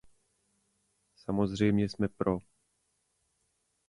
Samozřejmě 1.15 1.89
jsme 1.89 2.07
pro. 2.09 2.37